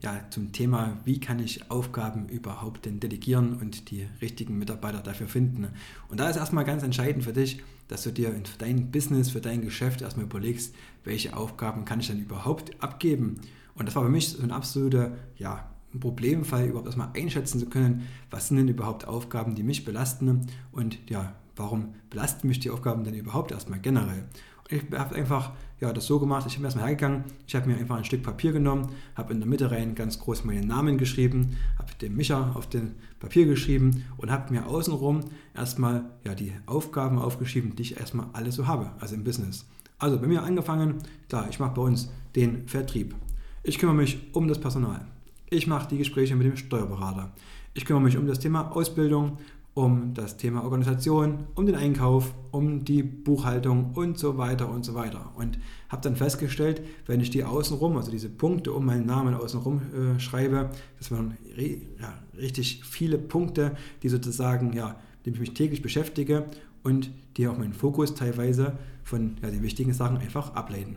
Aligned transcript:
ja, 0.00 0.24
zum 0.30 0.52
Thema, 0.52 0.98
wie 1.04 1.20
kann 1.20 1.38
ich 1.38 1.70
Aufgaben 1.70 2.28
überhaupt 2.28 2.86
denn 2.86 3.00
delegieren 3.00 3.54
und 3.54 3.90
die 3.90 4.06
richtigen 4.22 4.58
Mitarbeiter 4.58 5.00
dafür 5.00 5.28
finden. 5.28 5.68
Und 6.08 6.20
da 6.20 6.28
ist 6.28 6.36
erstmal 6.36 6.64
ganz 6.64 6.82
entscheidend 6.82 7.24
für 7.24 7.32
dich, 7.32 7.62
dass 7.88 8.02
du 8.04 8.10
dir 8.10 8.30
für 8.30 8.58
dein 8.58 8.90
Business, 8.90 9.30
für 9.30 9.40
dein 9.40 9.60
Geschäft 9.62 10.00
erstmal 10.00 10.24
überlegst, 10.24 10.74
welche 11.04 11.36
Aufgaben 11.36 11.84
kann 11.84 12.00
ich 12.00 12.06
denn 12.06 12.20
überhaupt 12.20 12.82
abgeben. 12.82 13.40
Und 13.74 13.86
das 13.86 13.94
war 13.94 14.02
für 14.02 14.08
mich 14.08 14.30
so 14.30 14.42
ein 14.42 14.52
absoluter 14.52 15.12
ja, 15.36 15.70
Problemfall, 15.98 16.66
überhaupt 16.68 16.86
erstmal 16.86 17.10
einschätzen 17.14 17.58
zu 17.58 17.66
können, 17.66 18.06
was 18.30 18.48
sind 18.48 18.56
denn 18.56 18.68
überhaupt 18.68 19.06
Aufgaben, 19.06 19.54
die 19.54 19.62
mich 19.62 19.84
belasten 19.84 20.46
und 20.72 20.98
ja, 21.10 21.34
warum 21.56 21.94
belasten 22.08 22.48
mich 22.48 22.60
die 22.60 22.70
Aufgaben 22.70 23.04
denn 23.04 23.14
überhaupt 23.14 23.52
erstmal 23.52 23.80
generell 23.80 24.24
ich 24.70 24.82
habe 24.96 25.14
einfach 25.16 25.52
ja, 25.80 25.92
das 25.92 26.06
so 26.06 26.20
gemacht, 26.20 26.46
ich 26.46 26.56
bin 26.56 26.64
erstmal 26.64 26.86
hergegangen, 26.86 27.24
ich 27.46 27.54
habe 27.54 27.68
mir 27.68 27.76
einfach 27.76 27.96
ein 27.96 28.04
Stück 28.04 28.22
Papier 28.22 28.52
genommen, 28.52 28.90
habe 29.14 29.32
in 29.32 29.40
der 29.40 29.48
Mitte 29.48 29.70
rein 29.70 29.94
ganz 29.94 30.18
groß 30.18 30.44
meinen 30.44 30.66
Namen 30.66 30.98
geschrieben, 30.98 31.56
habe 31.78 31.92
den 32.00 32.16
Micha 32.16 32.52
auf 32.54 32.68
den 32.68 32.94
Papier 33.18 33.46
geschrieben 33.46 34.04
und 34.18 34.30
habe 34.30 34.52
mir 34.52 34.66
außenrum 34.66 35.20
erstmal 35.54 36.04
ja, 36.24 36.34
die 36.34 36.52
Aufgaben 36.66 37.18
aufgeschrieben, 37.18 37.74
die 37.76 37.82
ich 37.82 37.96
erstmal 37.98 38.26
alle 38.34 38.52
so 38.52 38.66
habe, 38.66 38.90
also 39.00 39.14
im 39.14 39.24
Business. 39.24 39.66
Also 39.98 40.18
bei 40.18 40.26
mir 40.26 40.42
angefangen, 40.42 40.98
klar, 41.28 41.46
ich 41.48 41.58
mache 41.58 41.74
bei 41.74 41.82
uns 41.82 42.10
den 42.36 42.68
Vertrieb. 42.68 43.14
Ich 43.62 43.78
kümmere 43.78 43.96
mich 43.96 44.18
um 44.32 44.48
das 44.48 44.60
Personal. 44.60 45.06
Ich 45.50 45.66
mache 45.66 45.88
die 45.88 45.98
Gespräche 45.98 46.36
mit 46.36 46.46
dem 46.46 46.56
Steuerberater. 46.56 47.32
Ich 47.74 47.84
kümmere 47.84 48.02
mich 48.02 48.16
um 48.16 48.26
das 48.26 48.38
Thema 48.38 48.70
Ausbildung, 48.72 49.38
um 49.74 50.14
das 50.14 50.36
Thema 50.36 50.64
Organisation, 50.64 51.46
um 51.54 51.66
den 51.66 51.76
Einkauf, 51.76 52.34
um 52.50 52.84
die 52.84 53.02
Buchhaltung 53.02 53.92
und 53.94 54.18
so 54.18 54.36
weiter 54.36 54.68
und 54.68 54.84
so 54.84 54.94
weiter. 54.94 55.32
Und 55.36 55.58
habe 55.88 56.02
dann 56.02 56.16
festgestellt, 56.16 56.82
wenn 57.06 57.20
ich 57.20 57.30
die 57.30 57.44
außenrum, 57.44 57.96
also 57.96 58.10
diese 58.10 58.28
Punkte 58.28 58.72
um 58.72 58.84
meinen 58.84 59.06
Namen 59.06 59.34
außenrum 59.34 59.82
äh, 60.16 60.20
schreibe, 60.20 60.70
das 60.98 61.10
waren 61.10 61.36
ja, 61.56 62.14
richtig 62.36 62.84
viele 62.84 63.18
Punkte, 63.18 63.76
die 64.02 64.08
sozusagen, 64.08 64.72
ja, 64.72 64.96
mit 65.24 65.34
ich 65.34 65.40
mich 65.40 65.54
täglich 65.54 65.82
beschäftige 65.82 66.46
und 66.82 67.10
die 67.36 67.46
auch 67.46 67.58
meinen 67.58 67.74
Fokus 67.74 68.14
teilweise 68.14 68.78
von 69.04 69.36
ja, 69.42 69.50
den 69.50 69.62
wichtigen 69.62 69.92
Sachen 69.92 70.16
einfach 70.16 70.54
ableiten. 70.54 70.96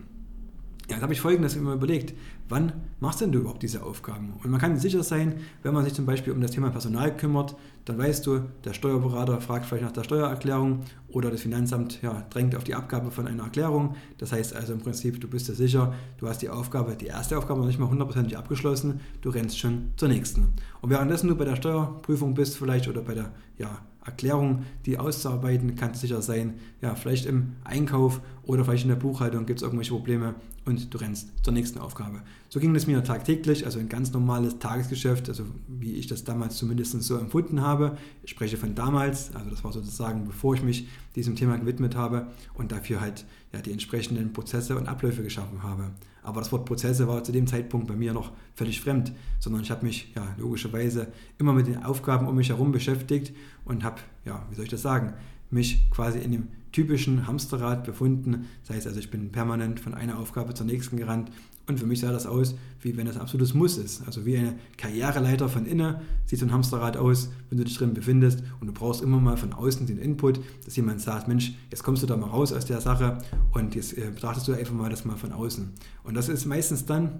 Ja, 0.89 0.95
jetzt 0.95 1.03
habe 1.03 1.13
ich 1.13 1.21
folgendes 1.21 1.55
immer 1.55 1.73
überlegt, 1.73 2.13
wann 2.49 2.73
machst 2.99 3.21
denn 3.21 3.31
du 3.31 3.39
überhaupt 3.39 3.63
diese 3.63 3.83
Aufgaben? 3.83 4.33
Und 4.43 4.51
man 4.51 4.59
kann 4.59 4.77
sicher 4.77 5.01
sein, 5.01 5.35
wenn 5.61 5.73
man 5.73 5.85
sich 5.85 5.93
zum 5.93 6.05
Beispiel 6.05 6.33
um 6.33 6.41
das 6.41 6.51
Thema 6.51 6.71
Personal 6.71 7.15
kümmert, 7.15 7.55
dann 7.85 7.97
weißt 7.97 8.25
du, 8.27 8.41
der 8.65 8.73
Steuerberater 8.73 9.39
fragt 9.39 9.65
vielleicht 9.65 9.83
nach 9.83 9.91
der 9.91 10.03
Steuererklärung 10.03 10.81
oder 11.07 11.31
das 11.31 11.41
Finanzamt 11.41 12.01
ja, 12.01 12.25
drängt 12.29 12.55
auf 12.55 12.65
die 12.65 12.75
Abgabe 12.75 13.11
von 13.11 13.27
einer 13.27 13.43
Erklärung. 13.43 13.95
Das 14.17 14.33
heißt 14.33 14.55
also 14.55 14.73
im 14.73 14.79
Prinzip, 14.79 15.21
du 15.21 15.27
bist 15.27 15.47
dir 15.47 15.53
sicher, 15.53 15.93
du 16.17 16.27
hast 16.27 16.41
die 16.41 16.49
Aufgabe, 16.49 16.95
die 16.95 17.07
erste 17.07 17.37
Aufgabe 17.37 17.61
noch 17.61 17.67
nicht 17.67 17.79
mal 17.79 17.89
hundertprozentig 17.89 18.37
abgeschlossen, 18.37 18.99
du 19.21 19.29
rennst 19.29 19.59
schon 19.59 19.91
zur 19.95 20.09
nächsten. 20.09 20.53
Und 20.81 20.89
währenddessen 20.89 21.29
du 21.29 21.35
bei 21.35 21.45
der 21.45 21.55
Steuerprüfung 21.55 22.33
bist 22.33 22.57
vielleicht 22.57 22.89
oder 22.89 23.01
bei 23.01 23.13
der 23.13 23.31
ja, 23.57 23.79
Erklärung, 24.05 24.63
die 24.85 24.97
auszuarbeiten, 24.97 25.75
kann 25.75 25.93
sicher 25.93 26.21
sein, 26.21 26.55
ja, 26.81 26.95
vielleicht 26.95 27.25
im 27.25 27.53
Einkauf 27.63 28.21
oder 28.45 28.65
vielleicht 28.65 28.83
in 28.83 28.89
der 28.89 28.97
Buchhaltung 28.97 29.45
gibt 29.45 29.59
es 29.59 29.63
irgendwelche 29.63 29.93
Probleme 29.93 30.35
und 30.65 30.93
du 30.93 30.97
rennst 30.97 31.29
zur 31.43 31.53
nächsten 31.53 31.79
Aufgabe. 31.79 32.21
So 32.49 32.59
ging 32.59 32.75
es 32.75 32.87
mir 32.87 33.03
tagtäglich, 33.03 33.65
also 33.65 33.79
ein 33.79 33.89
ganz 33.89 34.11
normales 34.11 34.59
Tagesgeschäft, 34.59 35.29
also 35.29 35.45
wie 35.67 35.93
ich 35.93 36.07
das 36.07 36.23
damals 36.23 36.57
zumindest 36.57 37.01
so 37.03 37.17
empfunden 37.17 37.61
habe. 37.61 37.97
Ich 38.23 38.31
spreche 38.31 38.57
von 38.57 38.75
damals, 38.75 39.33
also 39.33 39.49
das 39.49 39.63
war 39.63 39.71
sozusagen 39.71 40.25
bevor 40.25 40.55
ich 40.55 40.63
mich 40.63 40.87
diesem 41.15 41.35
Thema 41.35 41.57
gewidmet 41.57 41.95
habe 41.95 42.27
und 42.53 42.71
dafür 42.71 43.01
halt 43.01 43.25
ja, 43.53 43.61
die 43.61 43.71
entsprechenden 43.71 44.33
Prozesse 44.33 44.77
und 44.77 44.87
Abläufe 44.87 45.23
geschaffen 45.23 45.63
habe. 45.63 45.91
Aber 46.21 46.39
das 46.39 46.51
Wort 46.51 46.65
Prozesse 46.65 47.07
war 47.07 47.23
zu 47.23 47.31
dem 47.31 47.47
Zeitpunkt 47.47 47.87
bei 47.87 47.95
mir 47.95 48.13
noch 48.13 48.31
völlig 48.55 48.79
fremd, 48.81 49.11
sondern 49.39 49.61
ich 49.61 49.71
habe 49.71 49.85
mich 49.85 50.13
ja 50.15 50.35
logischerweise 50.37 51.07
immer 51.37 51.53
mit 51.53 51.67
den 51.67 51.83
Aufgaben 51.83 52.27
um 52.27 52.35
mich 52.35 52.49
herum 52.49 52.71
beschäftigt 52.71 53.33
und 53.65 53.83
habe, 53.83 53.97
ja, 54.25 54.45
wie 54.49 54.55
soll 54.55 54.65
ich 54.65 54.71
das 54.71 54.81
sagen, 54.81 55.13
mich 55.53 55.89
quasi 55.91 56.19
in 56.19 56.31
dem 56.31 56.47
typischen 56.71 57.27
Hamsterrad 57.27 57.83
befunden. 57.83 58.47
Das 58.65 58.75
heißt 58.75 58.87
also, 58.87 58.99
ich 58.99 59.11
bin 59.11 59.31
permanent 59.31 59.79
von 59.79 59.93
einer 59.93 60.17
Aufgabe 60.17 60.53
zur 60.53 60.65
nächsten 60.65 60.97
gerannt 60.97 61.31
und 61.65 61.79
für 61.79 61.85
mich 61.85 62.01
sah 62.01 62.11
das 62.11 62.25
aus, 62.25 62.55
wie 62.81 62.97
wenn 62.97 63.05
das 63.05 63.15
ein 63.15 63.21
absolutes 63.21 63.53
Muss 63.53 63.77
ist. 63.77 64.05
Also 64.05 64.25
wie 64.25 64.37
eine 64.37 64.55
Karriereleiter 64.77 65.47
von 65.47 65.65
innen 65.65 65.95
sieht 66.25 66.39
so 66.39 66.45
ein 66.45 66.51
Hamsterrad 66.51 66.97
aus, 66.97 67.29
wenn 67.49 67.57
du 67.57 67.63
dich 67.63 67.77
drin 67.77 67.93
befindest 67.93 68.43
und 68.59 68.67
du 68.67 68.73
brauchst 68.73 69.01
immer 69.01 69.19
mal 69.21 69.37
von 69.37 69.53
außen 69.53 69.87
den 69.87 69.97
Input, 69.97 70.41
dass 70.65 70.75
jemand 70.75 70.99
sagt, 70.99 71.29
Mensch, 71.29 71.53
jetzt 71.69 71.83
kommst 71.83 72.03
du 72.03 72.07
da 72.07 72.17
mal 72.17 72.29
raus 72.29 72.51
aus 72.51 72.65
der 72.65 72.81
Sache 72.81 73.19
und 73.53 73.75
jetzt 73.75 73.97
äh, 73.97 74.11
betrachtest 74.13 74.47
du 74.47 74.53
einfach 74.53 74.73
mal 74.73 74.89
das 74.89 75.05
mal 75.05 75.15
von 75.15 75.31
außen. 75.31 75.71
Und 76.03 76.15
das 76.15 76.27
ist 76.27 76.45
meistens 76.45 76.85
dann, 76.85 77.19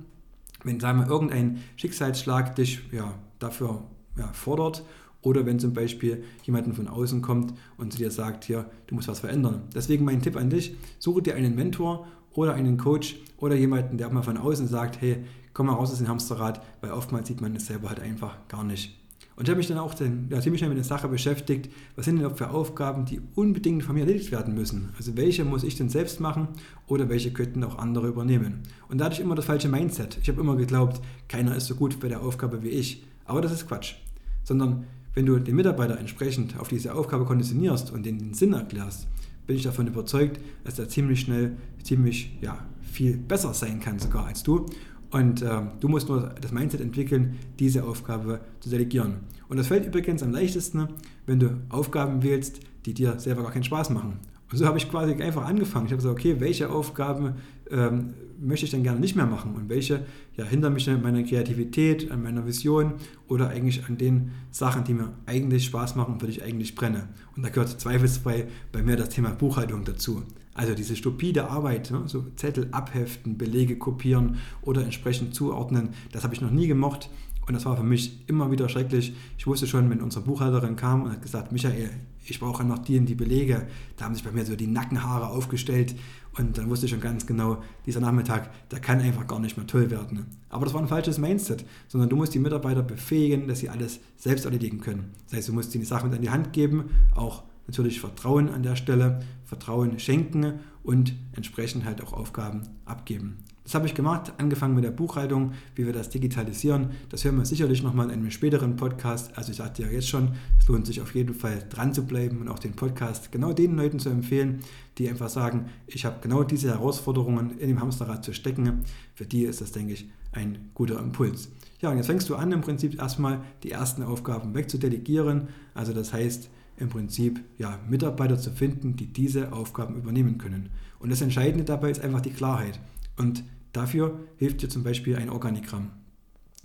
wenn 0.63 0.79
sagen 0.79 0.99
wir, 0.99 1.07
irgendein 1.07 1.59
Schicksalsschlag 1.77 2.55
dich 2.55 2.81
ja, 2.91 3.13
dafür 3.39 3.83
ja, 4.17 4.27
fordert 4.33 4.83
oder 5.23 5.45
wenn 5.45 5.59
zum 5.59 5.73
Beispiel 5.73 6.23
jemand 6.43 6.75
von 6.75 6.87
außen 6.87 7.21
kommt 7.21 7.53
und 7.77 7.91
zu 7.91 7.97
dir 7.97 8.11
sagt, 8.11 8.43
hier, 8.43 8.65
du 8.87 8.95
musst 8.95 9.07
was 9.07 9.21
verändern. 9.21 9.63
Deswegen 9.73 10.05
mein 10.05 10.21
Tipp 10.21 10.35
an 10.35 10.49
dich, 10.49 10.75
suche 10.99 11.21
dir 11.21 11.35
einen 11.35 11.55
Mentor 11.55 12.07
oder 12.33 12.53
einen 12.53 12.77
Coach 12.77 13.17
oder 13.37 13.55
jemanden, 13.55 13.97
der 13.97 14.07
auch 14.07 14.11
mal 14.11 14.21
von 14.21 14.37
außen 14.37 14.67
sagt, 14.67 15.01
hey, 15.01 15.23
komm 15.53 15.67
mal 15.67 15.73
raus 15.73 15.91
aus 15.91 15.97
dem 15.97 16.07
Hamsterrad, 16.07 16.61
weil 16.81 16.91
oftmals 16.91 17.27
sieht 17.27 17.41
man 17.41 17.55
es 17.55 17.65
selber 17.65 17.89
halt 17.89 17.99
einfach 17.99 18.37
gar 18.47 18.63
nicht. 18.63 18.99
Und 19.35 19.45
ich 19.45 19.49
habe 19.49 19.57
mich 19.57 19.67
dann 19.67 19.79
auch 19.79 19.95
ja, 20.29 20.41
ziemlich 20.41 20.59
schnell 20.59 20.69
mit 20.69 20.77
der 20.77 20.83
Sache 20.83 21.07
beschäftigt, 21.07 21.71
was 21.95 22.05
sind 22.05 22.19
denn 22.19 22.35
für 22.35 22.51
Aufgaben, 22.51 23.05
die 23.05 23.19
unbedingt 23.33 23.83
von 23.83 23.95
mir 23.95 24.01
erledigt 24.01 24.31
werden 24.31 24.53
müssen? 24.53 24.93
Also 24.95 25.17
welche 25.17 25.43
muss 25.43 25.63
ich 25.63 25.75
denn 25.75 25.89
selbst 25.89 26.19
machen 26.19 26.49
oder 26.87 27.09
welche 27.09 27.33
könnten 27.33 27.63
auch 27.63 27.79
andere 27.79 28.07
übernehmen? 28.07 28.59
Und 28.89 28.99
da 28.99 29.05
hatte 29.05 29.15
ich 29.15 29.21
immer 29.21 29.33
das 29.33 29.45
falsche 29.45 29.69
Mindset. 29.69 30.19
Ich 30.21 30.29
habe 30.29 30.39
immer 30.39 30.55
geglaubt, 30.55 31.01
keiner 31.27 31.55
ist 31.55 31.65
so 31.65 31.73
gut 31.73 31.99
bei 31.99 32.09
der 32.09 32.21
Aufgabe 32.21 32.61
wie 32.61 32.69
ich. 32.69 33.03
Aber 33.25 33.41
das 33.41 33.51
ist 33.51 33.67
Quatsch. 33.67 33.95
Sondern 34.43 34.85
wenn 35.13 35.25
du 35.25 35.37
den 35.39 35.55
Mitarbeiter 35.55 35.99
entsprechend 35.99 36.59
auf 36.59 36.67
diese 36.67 36.93
Aufgabe 36.95 37.25
konditionierst 37.25 37.91
und 37.91 38.05
den 38.05 38.33
Sinn 38.33 38.53
erklärst, 38.53 39.07
bin 39.45 39.55
ich 39.55 39.63
davon 39.63 39.87
überzeugt, 39.87 40.39
dass 40.63 40.79
er 40.79 40.89
ziemlich 40.89 41.21
schnell, 41.21 41.57
ziemlich 41.83 42.37
ja, 42.41 42.65
viel 42.81 43.17
besser 43.17 43.53
sein 43.53 43.79
kann 43.79 43.99
sogar 43.99 44.25
als 44.25 44.43
du. 44.43 44.65
Und 45.11 45.43
äh, 45.43 45.61
du 45.79 45.87
musst 45.87 46.09
nur 46.09 46.33
das 46.41 46.51
Mindset 46.51 46.81
entwickeln, 46.81 47.37
diese 47.59 47.83
Aufgabe 47.83 48.41
zu 48.59 48.69
delegieren. 48.69 49.17
Und 49.47 49.57
das 49.57 49.67
fällt 49.67 49.85
übrigens 49.85 50.23
am 50.23 50.31
leichtesten, 50.31 50.87
wenn 51.27 51.39
du 51.39 51.61
Aufgaben 51.69 52.23
wählst, 52.23 52.61
die 52.85 52.93
dir 52.93 53.19
selber 53.19 53.43
gar 53.43 53.51
keinen 53.51 53.63
Spaß 53.63 53.91
machen. 53.91 54.19
Und 54.53 54.59
so 54.59 54.67
habe 54.67 54.77
ich 54.77 54.87
quasi 54.87 55.13
einfach 55.13 55.45
angefangen. 55.45 55.87
Ich 55.87 55.93
habe 55.93 56.03
gesagt, 56.03 56.13
okay, 56.13 56.35
welche 56.37 56.69
Aufgaben 56.69 57.37
ähm, 57.71 58.13
möchte 58.39 58.65
ich 58.65 58.71
denn 58.71 58.83
gerne 58.83 58.99
nicht 58.99 59.15
mehr 59.15 59.25
machen 59.25 59.55
und 59.55 59.67
welche 59.67 60.05
ja, 60.37 60.45
hindern 60.45 60.73
mich 60.73 60.87
an 60.87 61.01
meiner 61.01 61.23
Kreativität, 61.23 62.11
an 62.11 62.21
meiner 62.21 62.45
Vision 62.45 62.93
oder 63.27 63.49
eigentlich 63.49 63.85
an 63.87 63.97
den 63.97 64.29
Sachen, 64.51 64.83
die 64.83 64.93
mir 64.93 65.11
eigentlich 65.25 65.65
Spaß 65.65 65.95
machen, 65.95 66.19
für 66.19 66.27
die 66.27 66.33
ich 66.33 66.43
eigentlich 66.43 66.75
brenne. 66.75 67.09
Und 67.35 67.41
da 67.41 67.49
gehört 67.49 67.81
zweifelsfrei 67.81 68.45
bei 68.71 68.83
mir 68.83 68.95
das 68.95 69.09
Thema 69.09 69.31
Buchhaltung 69.31 69.85
dazu. 69.85 70.21
Also 70.53 70.75
diese 70.75 70.95
stupide 70.95 71.49
Arbeit, 71.49 71.89
ne, 71.89 72.03
so 72.05 72.27
Zettel 72.35 72.67
abheften, 72.73 73.39
Belege 73.39 73.79
kopieren 73.79 74.35
oder 74.61 74.83
entsprechend 74.83 75.33
zuordnen, 75.33 75.89
das 76.11 76.23
habe 76.23 76.35
ich 76.35 76.41
noch 76.41 76.51
nie 76.51 76.67
gemocht. 76.67 77.09
Und 77.45 77.53
das 77.53 77.65
war 77.65 77.75
für 77.75 77.83
mich 77.83 78.27
immer 78.27 78.51
wieder 78.51 78.69
schrecklich. 78.69 79.13
Ich 79.37 79.47
wusste 79.47 79.67
schon, 79.67 79.89
wenn 79.89 80.01
unsere 80.01 80.23
Buchhalterin 80.23 80.75
kam 80.75 81.03
und 81.03 81.11
hat 81.11 81.21
gesagt, 81.21 81.51
Michael, 81.51 81.89
ich 82.25 82.39
brauche 82.39 82.63
noch 82.63 82.79
die 82.79 82.97
und 82.97 83.05
die 83.05 83.15
Belege, 83.15 83.67
da 83.97 84.05
haben 84.05 84.15
sich 84.15 84.23
bei 84.23 84.31
mir 84.31 84.45
so 84.45 84.55
die 84.55 84.67
Nackenhaare 84.67 85.27
aufgestellt 85.27 85.95
und 86.37 86.57
dann 86.57 86.69
wusste 86.69 86.85
ich 86.85 86.91
schon 86.91 87.01
ganz 87.01 87.25
genau, 87.25 87.61
dieser 87.85 87.99
Nachmittag, 87.99 88.49
der 88.69 88.79
kann 88.79 89.01
einfach 89.01 89.27
gar 89.27 89.39
nicht 89.39 89.57
mehr 89.57 89.67
toll 89.67 89.91
werden. 89.91 90.25
Aber 90.49 90.65
das 90.65 90.73
war 90.73 90.81
ein 90.81 90.87
falsches 90.87 91.17
Mindset, 91.17 91.65
sondern 91.87 92.09
du 92.09 92.15
musst 92.15 92.33
die 92.33 92.39
Mitarbeiter 92.39 92.81
befähigen, 92.81 93.47
dass 93.47 93.59
sie 93.59 93.69
alles 93.69 93.99
selbst 94.17 94.45
erledigen 94.45 94.79
können. 94.79 95.11
Das 95.25 95.37
heißt, 95.37 95.49
du 95.49 95.53
musst 95.53 95.75
ihnen 95.75 95.83
die 95.83 95.87
Sachen 95.87 96.09
mit 96.09 96.17
an 96.17 96.23
die 96.23 96.29
Hand 96.29 96.53
geben, 96.53 96.85
auch 97.13 97.43
natürlich 97.67 97.99
Vertrauen 97.99 98.49
an 98.49 98.63
der 98.63 98.75
Stelle, 98.75 99.19
Vertrauen 99.43 99.99
schenken 99.99 100.59
und 100.81 101.13
entsprechend 101.33 101.85
halt 101.85 102.01
auch 102.01 102.13
Aufgaben 102.13 102.63
abgeben. 102.85 103.37
Das 103.63 103.75
habe 103.75 103.85
ich 103.85 103.95
gemacht, 103.95 104.33
angefangen 104.37 104.75
mit 104.75 104.83
der 104.83 104.91
Buchhaltung, 104.91 105.53
wie 105.75 105.85
wir 105.85 105.93
das 105.93 106.09
digitalisieren. 106.09 106.89
Das 107.09 107.23
hören 107.23 107.37
wir 107.37 107.45
sicherlich 107.45 107.81
nochmal 107.81 108.07
in 108.07 108.19
einem 108.19 108.31
späteren 108.31 108.75
Podcast. 108.75 109.37
Also 109.37 109.51
ich 109.51 109.57
sagte 109.57 109.83
ja 109.83 109.89
jetzt 109.89 110.09
schon, 110.09 110.33
es 110.59 110.67
lohnt 110.67 110.85
sich 110.85 110.99
auf 111.01 111.15
jeden 111.15 111.33
Fall 111.33 111.63
dran 111.69 111.93
zu 111.93 112.05
bleiben 112.05 112.41
und 112.41 112.49
auch 112.49 112.59
den 112.59 112.73
Podcast 112.73 113.31
genau 113.31 113.53
den 113.53 113.77
Leuten 113.77 113.99
zu 113.99 114.09
empfehlen, 114.09 114.59
die 114.97 115.07
einfach 115.09 115.29
sagen, 115.29 115.67
ich 115.87 116.03
habe 116.03 116.17
genau 116.21 116.43
diese 116.43 116.69
Herausforderungen 116.69 117.57
in 117.57 117.69
dem 117.69 117.79
Hamsterrad 117.79 118.25
zu 118.25 118.33
stecken. 118.33 118.83
Für 119.15 119.25
die 119.25 119.43
ist 119.43 119.61
das, 119.61 119.71
denke 119.71 119.93
ich, 119.93 120.09
ein 120.33 120.69
guter 120.73 120.99
Impuls. 120.99 121.49
Ja, 121.79 121.89
und 121.89 121.97
jetzt 121.97 122.07
fängst 122.07 122.29
du 122.29 122.35
an, 122.35 122.51
im 122.51 122.61
Prinzip 122.61 122.99
erstmal 122.99 123.43
die 123.63 123.71
ersten 123.71 124.03
Aufgaben 124.03 124.53
wegzudelegieren. 124.55 125.47
Also 125.73 125.93
das 125.93 126.11
heißt, 126.11 126.49
im 126.77 126.89
Prinzip 126.89 127.39
ja, 127.57 127.79
Mitarbeiter 127.87 128.37
zu 128.37 128.51
finden, 128.51 128.95
die 128.95 129.07
diese 129.07 129.53
Aufgaben 129.53 129.95
übernehmen 129.95 130.37
können. 130.37 130.69
Und 130.99 131.11
das 131.11 131.21
Entscheidende 131.21 131.63
dabei 131.63 131.91
ist 131.91 132.01
einfach 132.01 132.21
die 132.21 132.31
Klarheit. 132.31 132.79
Und 133.17 133.43
dafür 133.71 134.19
hilft 134.37 134.61
dir 134.61 134.69
zum 134.69 134.83
Beispiel 134.83 135.15
ein 135.15 135.29
Organigramm. 135.29 135.91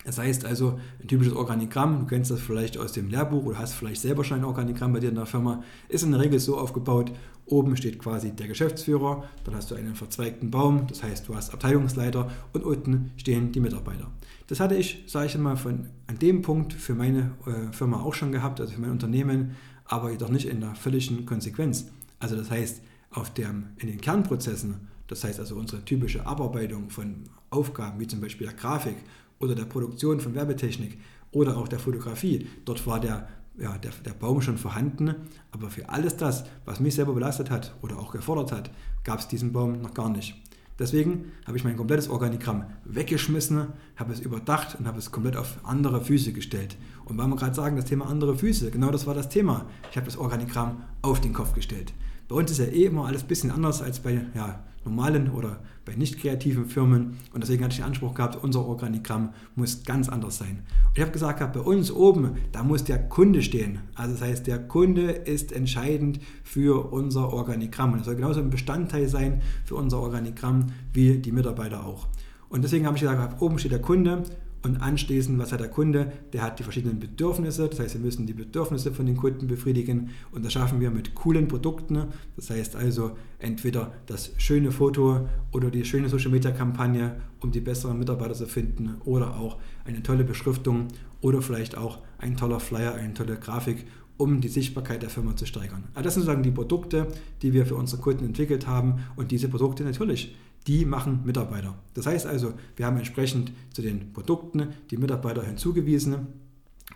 Das 0.05 0.19
heißt 0.19 0.45
also, 0.45 0.79
ein 1.03 1.09
typisches 1.09 1.35
Organigramm, 1.35 2.01
du 2.01 2.07
kennst 2.07 2.31
das 2.31 2.41
vielleicht 2.41 2.79
aus 2.79 2.93
dem 2.93 3.09
Lehrbuch 3.09 3.45
oder 3.45 3.59
hast 3.59 3.75
vielleicht 3.75 4.01
selber 4.01 4.25
schon 4.25 4.39
ein 4.39 4.45
Organigramm 4.45 4.93
bei 4.93 5.01
dir 5.01 5.11
in 5.11 5.17
der 5.17 5.27
Firma, 5.27 5.63
ist 5.89 6.03
in 6.03 6.13
der 6.13 6.21
Regel 6.21 6.39
so 6.39 6.57
aufgebaut, 6.57 7.13
oben 7.47 7.77
steht 7.77 7.99
quasi 7.99 8.31
der 8.31 8.47
Geschäftsführer, 8.47 9.25
dann 9.45 9.55
hast 9.55 9.71
du 9.71 9.75
einen 9.75 9.97
verzweigten 9.97 10.51
Baum, 10.51 10.87
das 10.87 11.03
heißt, 11.03 11.29
du 11.29 11.35
hast 11.35 11.53
Abteilungsleiter 11.53 12.31
und 12.53 12.65
unten 12.65 13.11
stehen 13.17 13.53
die 13.53 13.61
Mitarbeiter. 13.61 14.11
Das 14.47 14.61
hatte 14.61 14.77
ich, 14.77 15.05
sage 15.07 15.27
ich 15.27 15.37
mal, 15.37 15.57
von, 15.57 15.89
an 16.07 16.19
dem 16.19 16.43
Punkt 16.43 16.73
für 16.73 16.95
meine 16.95 17.33
äh, 17.47 17.73
Firma 17.73 18.01
auch 18.01 18.15
schon 18.15 18.33
gehabt, 18.33 18.61
also 18.61 18.73
für 18.73 18.81
mein 18.81 18.91
Unternehmen, 18.91 19.57
aber 19.85 20.11
jedoch 20.11 20.31
nicht 20.31 20.49
in 20.49 20.61
der 20.61 20.75
völligen 20.75 21.27
Konsequenz. 21.27 21.87
Also 22.19 22.37
das 22.37 22.51
heißt, 22.51 22.83
auf 23.11 23.33
dem, 23.35 23.67
in 23.79 23.89
den 23.89 24.01
Kernprozessen, 24.01 24.89
das 25.09 25.25
heißt 25.25 25.41
also 25.41 25.57
unsere 25.57 25.85
typische 25.85 26.25
Abarbeitung 26.27 26.91
von 26.91 27.25
Aufgaben 27.51 27.99
wie 27.99 28.07
zum 28.07 28.21
Beispiel 28.21 28.47
der 28.47 28.57
Grafik 28.57 28.97
oder 29.41 29.55
der 29.55 29.65
Produktion 29.65 30.21
von 30.21 30.35
Werbetechnik 30.35 30.99
oder 31.33 31.57
auch 31.57 31.69
der 31.69 31.79
Fotografie, 31.79 32.47
dort 32.65 32.87
war 32.87 33.01
der, 33.01 33.29
ja, 33.59 33.77
der, 33.79 33.91
der 34.05 34.13
Baum 34.13 34.41
schon 34.41 34.59
vorhanden, 34.59 35.15
aber 35.51 35.71
für 35.71 35.89
alles 35.89 36.17
das, 36.17 36.45
was 36.65 36.81
mich 36.81 36.95
selber 36.95 37.15
belastet 37.15 37.51
hat 37.51 37.75
oder 37.83 37.99
auch 37.99 38.13
gefordert 38.13 38.53
hat, 38.53 38.71
gab 39.05 39.19
es 39.19 39.29
diesen 39.29 39.53
Baum 39.53 39.81
noch 39.83 39.95
gar 39.95 40.11
nicht. 40.11 40.35
Deswegen 40.79 41.33
habe 41.45 41.57
ich 41.57 41.65
mein 41.65 41.77
komplettes 41.77 42.09
Organigramm 42.09 42.67
weggeschmissen, 42.85 43.67
habe 43.97 44.13
es 44.13 44.21
überdacht 44.21 44.77
und 44.79 44.87
habe 44.87 44.99
es 44.99 45.11
komplett 45.11 45.37
auf 45.37 45.59
andere 45.65 46.05
Füße 46.05 46.33
gestellt. 46.33 46.77
Und 47.05 47.19
weil 47.19 47.27
wir 47.27 47.37
gerade 47.37 47.55
sagen, 47.55 47.75
das 47.75 47.87
Thema 47.87 48.07
andere 48.07 48.37
Füße, 48.37 48.71
genau 48.71 48.93
das 48.93 49.07
war 49.07 49.15
das 49.15 49.29
Thema. 49.29 49.67
Ich 49.91 49.97
habe 49.97 50.07
das 50.07 50.17
Organigramm 50.17 50.85
auf 51.03 51.21
den 51.21 51.33
Kopf 51.33 51.53
gestellt. 51.53 51.93
Bei 52.29 52.37
uns 52.37 52.53
ist 52.53 52.59
ja 52.59 52.67
eh 52.67 52.85
immer 52.85 53.07
alles 53.07 53.23
ein 53.23 53.29
bisschen 53.29 53.51
anders 53.51 53.83
als 53.83 53.99
bei 53.99 54.21
ja, 54.35 54.63
normalen 54.89 55.31
oder 55.31 55.61
bei 55.85 55.95
nicht 55.95 56.19
kreativen 56.19 56.67
Firmen. 56.67 57.17
Und 57.33 57.43
deswegen 57.43 57.65
hatte 57.65 57.73
ich 57.73 57.79
den 57.79 57.87
Anspruch 57.87 58.15
gehabt, 58.15 58.43
unser 58.43 58.67
Organigramm 58.67 59.31
muss 59.55 59.85
ganz 59.85 60.09
anders 60.09 60.39
sein. 60.39 60.63
Und 60.87 60.97
ich 60.97 61.01
habe 61.01 61.13
gesagt, 61.13 61.53
bei 61.53 61.61
uns 61.61 61.91
oben, 61.91 62.37
da 62.53 62.63
muss 62.63 62.85
der 62.85 63.09
Kunde 63.09 63.43
stehen. 63.43 63.81
Also 63.95 64.13
das 64.13 64.23
heißt, 64.23 64.47
der 64.47 64.59
Kunde 64.59 65.11
ist 65.11 65.53
entscheidend 65.53 66.21
für 66.45 66.93
unser 66.93 67.33
Organigramm. 67.33 67.93
Und 67.93 68.01
er 68.01 68.05
soll 68.05 68.17
genauso 68.17 68.41
ein 68.41 68.51
Bestandteil 68.51 69.09
sein 69.09 69.41
für 69.65 69.77
unser 69.77 70.01
Organigramm 70.01 70.67
wie 70.93 71.19
die 71.19 71.33
Mitarbeiter 71.33 71.85
auch. 71.85 72.09
Und 72.49 72.65
deswegen 72.65 72.87
habe 72.87 72.97
ich 72.97 73.03
gesagt, 73.03 73.41
oben 73.41 73.59
steht 73.59 73.73
der 73.73 73.81
Kunde 73.81 74.25
und 74.63 74.77
anschließend, 74.77 75.39
was 75.39 75.53
hat 75.53 75.61
der 75.61 75.69
Kunde? 75.69 76.13
Der 76.33 76.43
hat 76.43 76.59
die 76.59 76.65
verschiedenen 76.65 76.99
Bedürfnisse, 76.99 77.69
das 77.69 77.79
heißt, 77.79 77.95
wir 77.95 78.01
müssen 78.01 78.27
die 78.27 78.35
Bedürfnisse 78.35 78.93
von 78.93 79.07
den 79.07 79.17
Kunden 79.17 79.47
befriedigen 79.47 80.11
und 80.33 80.45
das 80.45 80.53
schaffen 80.53 80.81
wir 80.81 80.91
mit 80.91 81.15
coolen 81.15 81.47
Produkten. 81.47 82.09
Das 82.37 82.51
heißt 82.51 82.75
also 82.75 83.13
entweder 83.39 83.93
das 84.07 84.33
schöne 84.37 84.73
Foto 84.73 85.29
oder 85.53 85.71
die 85.71 85.85
schöne 85.85 86.09
Social 86.09 86.31
Media 86.31 86.51
Kampagne, 86.51 87.21
um 87.41 87.53
die 87.53 87.61
besseren 87.61 87.99
Mitarbeiter 87.99 88.35
zu 88.35 88.47
finden 88.47 88.97
oder 89.05 89.37
auch 89.37 89.59
eine 89.85 90.03
tolle 90.03 90.25
Beschriftung 90.25 90.89
oder 91.21 91.41
vielleicht 91.41 91.77
auch 91.77 91.99
ein 92.19 92.37
toller 92.37 92.61
Flyer, 92.61 92.95
eine 92.95 93.15
tolle 93.15 93.37
Grafik, 93.37 93.87
um 94.17 94.41
die 94.41 94.49
Sichtbarkeit 94.49 95.03
der 95.03 95.11
Firma 95.11 95.37
zu 95.37 95.47
steigern. 95.47 95.85
Also 95.95 96.03
das 96.03 96.15
sind 96.15 96.23
sozusagen 96.23 96.43
die 96.43 96.51
Produkte, 96.51 97.07
die 97.43 97.53
wir 97.53 97.65
für 97.65 97.77
unsere 97.77 98.03
Kunden 98.03 98.25
entwickelt 98.25 98.67
haben 98.67 99.05
und 99.15 99.31
diese 99.31 99.49
Produkte 99.49 99.85
natürlich 99.85 100.35
die 100.67 100.85
machen 100.85 101.21
Mitarbeiter. 101.25 101.75
Das 101.95 102.07
heißt 102.07 102.27
also, 102.27 102.55
wir 102.77 102.87
haben 102.87 102.97
entsprechend 102.97 103.53
zu 103.73 103.83
den 103.83 104.13
Produkten 104.13 104.69
die 104.91 104.97
Mitarbeiter 104.97 105.43
hinzugewiesen 105.43 106.27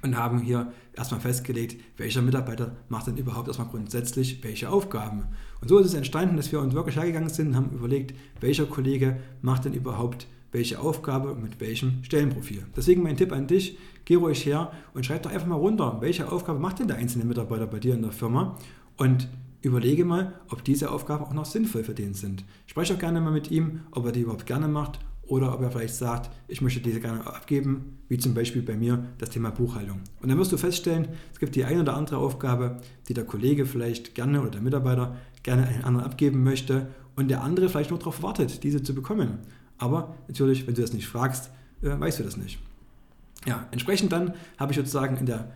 und 0.02 0.16
haben 0.16 0.40
hier 0.40 0.72
erstmal 0.94 1.20
festgelegt, 1.20 1.76
welcher 1.96 2.22
Mitarbeiter 2.22 2.76
macht 2.88 3.06
denn 3.06 3.16
überhaupt 3.16 3.48
erstmal 3.48 3.68
grundsätzlich 3.68 4.42
welche 4.42 4.70
Aufgaben. 4.70 5.24
Und 5.60 5.68
so 5.68 5.78
ist 5.78 5.86
es 5.86 5.94
entstanden, 5.94 6.36
dass 6.36 6.50
wir 6.50 6.60
uns 6.60 6.74
wirklich 6.74 6.96
hergegangen 6.96 7.28
sind 7.28 7.48
und 7.48 7.56
haben 7.56 7.70
überlegt, 7.70 8.14
welcher 8.40 8.66
Kollege 8.66 9.18
macht 9.42 9.64
denn 9.64 9.74
überhaupt 9.74 10.26
welche 10.52 10.80
Aufgabe 10.80 11.34
mit 11.34 11.60
welchem 11.60 12.04
Stellenprofil. 12.04 12.66
Deswegen 12.76 13.02
mein 13.02 13.16
Tipp 13.16 13.32
an 13.32 13.46
dich, 13.46 13.78
geh 14.04 14.16
ruhig 14.16 14.44
her 14.44 14.70
und 14.92 15.06
schreib 15.06 15.22
doch 15.22 15.32
einfach 15.32 15.46
mal 15.46 15.56
runter, 15.56 15.96
welche 16.00 16.30
Aufgabe 16.30 16.58
macht 16.58 16.78
denn 16.78 16.88
der 16.88 16.98
einzelne 16.98 17.24
Mitarbeiter 17.24 17.66
bei 17.66 17.78
dir 17.78 17.94
in 17.94 18.02
der 18.02 18.12
Firma 18.12 18.58
und 18.98 19.28
überlege 19.62 20.04
mal, 20.04 20.32
ob 20.48 20.64
diese 20.64 20.90
Aufgaben 20.90 21.24
auch 21.24 21.32
noch 21.32 21.44
sinnvoll 21.44 21.84
für 21.84 21.94
den 21.94 22.14
sind. 22.14 22.44
Spreche 22.66 22.94
auch 22.94 22.98
gerne 22.98 23.20
mal 23.20 23.32
mit 23.32 23.50
ihm, 23.50 23.80
ob 23.90 24.06
er 24.06 24.12
die 24.12 24.20
überhaupt 24.20 24.46
gerne 24.46 24.68
macht 24.68 24.98
oder 25.22 25.54
ob 25.54 25.62
er 25.62 25.70
vielleicht 25.70 25.94
sagt, 25.94 26.30
ich 26.48 26.60
möchte 26.60 26.80
diese 26.80 27.00
gerne 27.00 27.26
abgeben, 27.26 27.98
wie 28.08 28.18
zum 28.18 28.34
Beispiel 28.34 28.62
bei 28.62 28.76
mir 28.76 29.06
das 29.18 29.30
Thema 29.30 29.50
Buchhaltung. 29.50 30.00
Und 30.20 30.28
dann 30.28 30.38
wirst 30.38 30.52
du 30.52 30.56
feststellen, 30.56 31.08
es 31.32 31.38
gibt 31.38 31.54
die 31.54 31.64
eine 31.64 31.80
oder 31.80 31.94
andere 31.94 32.18
Aufgabe, 32.18 32.78
die 33.08 33.14
der 33.14 33.24
Kollege 33.24 33.64
vielleicht 33.64 34.14
gerne 34.14 34.40
oder 34.40 34.50
der 34.50 34.60
Mitarbeiter 34.60 35.16
gerne 35.42 35.66
einen 35.66 35.84
anderen 35.84 36.06
abgeben 36.06 36.42
möchte 36.42 36.88
und 37.16 37.28
der 37.28 37.42
andere 37.42 37.68
vielleicht 37.68 37.90
nur 37.90 37.98
darauf 37.98 38.22
wartet, 38.22 38.62
diese 38.64 38.82
zu 38.82 38.94
bekommen. 38.94 39.38
Aber 39.78 40.14
natürlich, 40.28 40.66
wenn 40.66 40.74
du 40.74 40.82
das 40.82 40.92
nicht 40.92 41.06
fragst, 41.06 41.50
äh, 41.82 41.98
weißt 41.98 42.20
du 42.20 42.24
das 42.24 42.36
nicht. 42.36 42.58
Ja, 43.46 43.66
entsprechend 43.70 44.12
dann 44.12 44.34
habe 44.58 44.72
ich 44.72 44.78
sozusagen 44.78 45.16
in 45.16 45.26
der 45.26 45.50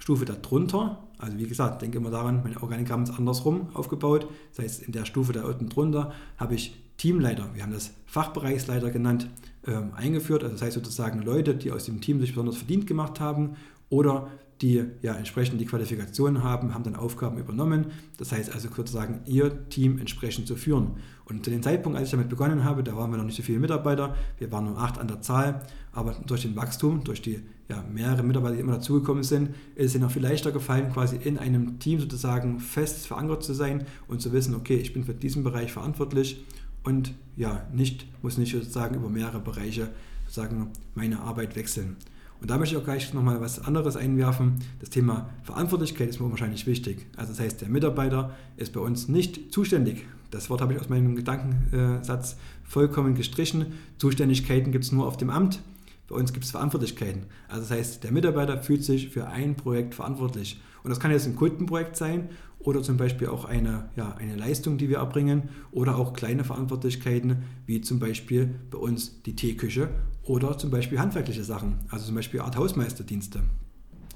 Stufe 0.00 0.24
darunter, 0.24 0.98
also 1.18 1.38
wie 1.38 1.46
gesagt, 1.46 1.82
denke 1.82 1.98
immer 1.98 2.10
daran, 2.10 2.42
mein 2.42 2.56
Organigramm 2.56 3.04
ist 3.04 3.10
andersrum 3.10 3.68
aufgebaut. 3.74 4.26
Das 4.50 4.64
heißt, 4.64 4.82
in 4.82 4.92
der 4.92 5.04
Stufe 5.04 5.32
da 5.32 5.44
unten 5.44 5.68
drunter 5.68 6.12
habe 6.38 6.54
ich 6.54 6.76
Teamleiter, 6.96 7.50
wir 7.54 7.62
haben 7.62 7.72
das 7.72 7.92
Fachbereichsleiter 8.06 8.90
genannt, 8.90 9.28
ähm, 9.66 9.92
eingeführt. 9.94 10.42
Also 10.42 10.54
das 10.54 10.62
heißt 10.62 10.74
sozusagen 10.74 11.22
Leute, 11.22 11.54
die 11.54 11.70
aus 11.70 11.84
dem 11.84 12.00
Team 12.00 12.20
sich 12.20 12.30
besonders 12.30 12.56
verdient 12.56 12.86
gemacht 12.86 13.20
haben 13.20 13.56
oder 13.90 14.28
die 14.62 14.84
ja 15.00 15.14
entsprechend 15.14 15.60
die 15.60 15.64
Qualifikationen 15.64 16.42
haben, 16.42 16.74
haben 16.74 16.84
dann 16.84 16.96
Aufgaben 16.96 17.38
übernommen. 17.38 17.86
Das 18.18 18.32
heißt 18.32 18.54
also 18.54 18.68
sozusagen 18.74 19.20
ihr 19.24 19.68
Team 19.70 19.98
entsprechend 19.98 20.46
zu 20.46 20.56
führen. 20.56 20.96
Und 21.24 21.44
zu 21.44 21.50
dem 21.50 21.62
Zeitpunkt, 21.62 21.96
als 21.96 22.08
ich 22.08 22.12
damit 22.12 22.28
begonnen 22.28 22.64
habe, 22.64 22.82
da 22.82 22.96
waren 22.96 23.10
wir 23.10 23.16
noch 23.16 23.24
nicht 23.24 23.36
so 23.36 23.42
viele 23.42 23.58
Mitarbeiter, 23.58 24.14
wir 24.38 24.52
waren 24.52 24.64
nur 24.64 24.78
acht 24.78 24.98
an 24.98 25.08
der 25.08 25.22
Zahl, 25.22 25.62
aber 25.92 26.16
durch 26.26 26.42
den 26.42 26.56
Wachstum, 26.56 27.04
durch 27.04 27.22
die 27.22 27.40
ja, 27.70 27.84
mehrere 27.92 28.22
Mitarbeiter, 28.24 28.56
die 28.56 28.60
immer 28.60 28.72
dazugekommen 28.74 29.22
sind, 29.22 29.50
ist 29.76 29.86
es 29.86 29.94
ihnen 29.94 30.04
noch 30.04 30.10
viel 30.10 30.22
leichter 30.22 30.50
gefallen, 30.50 30.92
quasi 30.92 31.16
in 31.16 31.38
einem 31.38 31.78
Team 31.78 32.00
sozusagen 32.00 32.58
fest 32.58 33.06
verankert 33.06 33.44
zu 33.44 33.54
sein 33.54 33.86
und 34.08 34.20
zu 34.20 34.32
wissen, 34.32 34.54
okay, 34.54 34.76
ich 34.76 34.92
bin 34.92 35.04
für 35.04 35.14
diesen 35.14 35.44
Bereich 35.44 35.72
verantwortlich 35.72 36.44
und 36.82 37.14
ja, 37.36 37.66
nicht, 37.72 38.06
muss 38.22 38.38
nicht 38.38 38.52
sozusagen 38.52 38.96
über 38.96 39.08
mehrere 39.08 39.40
Bereiche 39.40 39.88
sozusagen 40.26 40.70
meine 40.94 41.20
Arbeit 41.20 41.54
wechseln. 41.56 41.96
Und 42.40 42.50
da 42.50 42.58
möchte 42.58 42.74
ich 42.74 42.80
auch 42.80 42.84
gleich 42.84 43.12
nochmal 43.12 43.40
was 43.40 43.60
anderes 43.60 43.96
einwerfen. 43.96 44.56
Das 44.80 44.90
Thema 44.90 45.28
Verantwortlichkeit 45.42 46.08
ist 46.08 46.20
mir 46.20 46.30
wahrscheinlich 46.30 46.66
wichtig. 46.66 47.06
Also 47.16 47.32
das 47.32 47.40
heißt, 47.40 47.60
der 47.60 47.68
Mitarbeiter 47.68 48.34
ist 48.56 48.72
bei 48.72 48.80
uns 48.80 49.08
nicht 49.08 49.52
zuständig. 49.52 50.06
Das 50.30 50.48
Wort 50.48 50.60
habe 50.60 50.72
ich 50.72 50.80
aus 50.80 50.88
meinem 50.88 51.16
Gedankensatz 51.16 52.36
vollkommen 52.64 53.14
gestrichen. 53.14 53.66
Zuständigkeiten 53.98 54.72
gibt 54.72 54.84
es 54.84 54.92
nur 54.92 55.06
auf 55.06 55.18
dem 55.18 55.28
Amt. 55.28 55.60
Bei 56.10 56.16
uns 56.16 56.32
gibt 56.32 56.44
es 56.44 56.50
Verantwortlichkeiten. 56.50 57.26
Also 57.48 57.62
das 57.62 57.70
heißt, 57.70 58.04
der 58.04 58.10
Mitarbeiter 58.10 58.58
fühlt 58.58 58.82
sich 58.82 59.10
für 59.10 59.28
ein 59.28 59.54
Projekt 59.54 59.94
verantwortlich. 59.94 60.60
Und 60.82 60.90
das 60.90 60.98
kann 60.98 61.12
jetzt 61.12 61.26
ein 61.26 61.36
Kundenprojekt 61.36 61.96
sein 61.96 62.30
oder 62.58 62.82
zum 62.82 62.96
Beispiel 62.96 63.28
auch 63.28 63.44
eine, 63.44 63.88
ja, 63.96 64.16
eine 64.18 64.34
Leistung, 64.34 64.76
die 64.76 64.88
wir 64.88 64.98
erbringen 64.98 65.50
oder 65.70 65.96
auch 65.96 66.12
kleine 66.12 66.42
Verantwortlichkeiten, 66.42 67.44
wie 67.66 67.80
zum 67.80 68.00
Beispiel 68.00 68.54
bei 68.70 68.78
uns 68.78 69.22
die 69.22 69.36
Teeküche 69.36 69.88
oder 70.24 70.58
zum 70.58 70.70
Beispiel 70.70 70.98
handwerkliche 70.98 71.44
Sachen, 71.44 71.78
also 71.90 72.06
zum 72.06 72.16
Beispiel 72.16 72.40
Art 72.40 72.56
Hausmeisterdienste. 72.56 73.40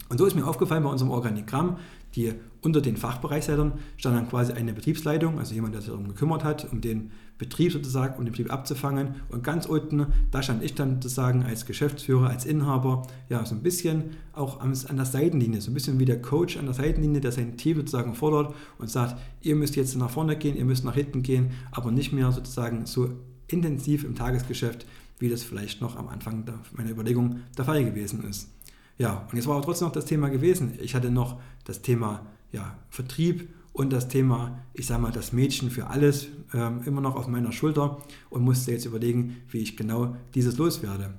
Und 0.08 0.18
so 0.18 0.26
ist 0.26 0.34
mir 0.34 0.46
aufgefallen 0.46 0.82
bei 0.82 0.90
unserem 0.90 1.12
Organigramm, 1.12 1.78
die 2.14 2.32
unter 2.62 2.80
den 2.80 2.96
Fachbereichsleitern 2.96 3.74
stand 3.98 4.16
dann 4.16 4.28
quasi 4.28 4.52
eine 4.52 4.72
Betriebsleitung, 4.72 5.38
also 5.38 5.54
jemand, 5.54 5.74
der 5.74 5.82
sich 5.82 5.90
darum 5.90 6.08
gekümmert 6.08 6.44
hat, 6.44 6.72
um 6.72 6.80
den 6.80 7.10
Betrieb 7.36 7.72
sozusagen, 7.72 8.16
um 8.16 8.24
den 8.24 8.32
Betrieb 8.32 8.50
abzufangen. 8.50 9.16
Und 9.28 9.44
ganz 9.44 9.66
unten, 9.66 10.06
da 10.30 10.42
stand 10.42 10.62
ich 10.62 10.74
dann 10.74 10.94
sozusagen 10.94 11.42
als 11.42 11.66
Geschäftsführer, 11.66 12.30
als 12.30 12.46
Inhaber, 12.46 13.06
ja, 13.28 13.44
so 13.44 13.54
ein 13.54 13.62
bisschen 13.62 14.12
auch 14.32 14.60
an 14.60 14.72
der 14.96 15.04
Seitenlinie, 15.04 15.60
so 15.60 15.70
ein 15.70 15.74
bisschen 15.74 15.98
wie 15.98 16.06
der 16.06 16.22
Coach 16.22 16.56
an 16.56 16.64
der 16.64 16.74
Seitenlinie, 16.74 17.20
der 17.20 17.32
sein 17.32 17.58
Team 17.58 17.76
sozusagen 17.76 18.14
fordert 18.14 18.54
und 18.78 18.88
sagt, 18.88 19.20
ihr 19.42 19.56
müsst 19.56 19.76
jetzt 19.76 19.96
nach 19.96 20.10
vorne 20.10 20.36
gehen, 20.36 20.56
ihr 20.56 20.64
müsst 20.64 20.84
nach 20.84 20.94
hinten 20.94 21.22
gehen, 21.22 21.50
aber 21.70 21.90
nicht 21.90 22.12
mehr 22.12 22.32
sozusagen 22.32 22.86
so 22.86 23.10
intensiv 23.46 24.04
im 24.04 24.14
Tagesgeschäft, 24.14 24.86
wie 25.18 25.28
das 25.28 25.42
vielleicht 25.42 25.82
noch 25.82 25.96
am 25.96 26.08
Anfang 26.08 26.44
meiner 26.76 26.90
Überlegung 26.90 27.40
der 27.58 27.66
Fall 27.66 27.84
gewesen 27.84 28.24
ist. 28.24 28.53
Ja, 28.98 29.26
und 29.30 29.36
jetzt 29.36 29.46
war 29.46 29.56
aber 29.56 29.64
trotzdem 29.64 29.88
noch 29.88 29.94
das 29.94 30.04
Thema 30.04 30.28
gewesen. 30.28 30.78
Ich 30.80 30.94
hatte 30.94 31.10
noch 31.10 31.40
das 31.64 31.82
Thema 31.82 32.26
ja, 32.52 32.78
Vertrieb 32.90 33.48
und 33.72 33.92
das 33.92 34.08
Thema, 34.08 34.62
ich 34.72 34.86
sage 34.86 35.02
mal, 35.02 35.10
das 35.10 35.32
Mädchen 35.32 35.70
für 35.70 35.88
alles 35.88 36.28
ähm, 36.52 36.82
immer 36.86 37.00
noch 37.00 37.16
auf 37.16 37.26
meiner 37.26 37.50
Schulter 37.50 37.98
und 38.30 38.42
musste 38.42 38.70
jetzt 38.70 38.84
überlegen, 38.84 39.36
wie 39.48 39.58
ich 39.58 39.76
genau 39.76 40.16
dieses 40.34 40.56
loswerde. 40.56 41.14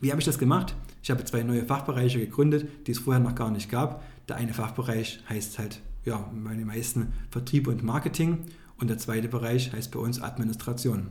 Wie 0.00 0.10
habe 0.10 0.20
ich 0.20 0.26
das 0.26 0.38
gemacht? 0.38 0.74
Ich 1.02 1.10
habe 1.10 1.24
zwei 1.24 1.42
neue 1.42 1.64
Fachbereiche 1.64 2.18
gegründet, 2.18 2.68
die 2.86 2.92
es 2.92 2.98
vorher 2.98 3.22
noch 3.22 3.34
gar 3.34 3.50
nicht 3.50 3.70
gab. 3.70 4.02
Der 4.28 4.36
eine 4.36 4.52
Fachbereich 4.52 5.20
heißt 5.28 5.58
halt, 5.58 5.80
ja, 6.04 6.30
meine 6.34 6.64
meisten 6.66 7.12
Vertrieb 7.30 7.66
und 7.66 7.82
Marketing 7.82 8.44
und 8.78 8.88
der 8.88 8.98
zweite 8.98 9.28
Bereich 9.28 9.72
heißt 9.72 9.90
bei 9.90 9.98
uns 9.98 10.20
Administration. 10.20 11.08